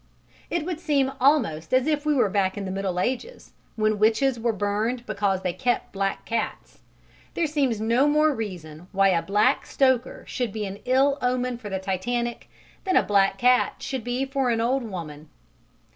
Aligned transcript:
It 0.49 0.65
would 0.65 0.79
seem 0.79 1.11
almost 1.19 1.75
as 1.75 1.85
if 1.85 2.07
we 2.07 2.15
were 2.15 2.27
back 2.27 2.57
in 2.57 2.65
the 2.65 2.71
Middle 2.71 2.99
Ages 2.99 3.53
when 3.75 3.99
witches 3.99 4.39
were 4.39 4.51
burned 4.51 5.05
because 5.05 5.43
they 5.43 5.53
kept 5.53 5.91
black 5.91 6.25
cats. 6.25 6.79
There 7.35 7.45
seems 7.45 7.79
no 7.79 8.07
more 8.07 8.33
reason 8.33 8.87
why 8.93 9.09
a 9.09 9.21
black 9.21 9.63
stoker 9.67 10.23
should 10.25 10.51
be 10.51 10.65
an 10.65 10.79
ill 10.85 11.19
omen 11.21 11.59
for 11.59 11.69
the 11.69 11.77
Titanic 11.77 12.49
than 12.83 12.95
a 12.97 13.03
black 13.03 13.37
cat 13.37 13.75
should 13.83 14.03
be 14.03 14.25
for 14.25 14.49
an 14.49 14.59
old 14.59 14.81
woman. 14.81 15.29